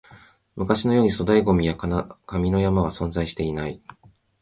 [0.55, 3.83] 昔のように粗大ゴミや紙の山は存在していない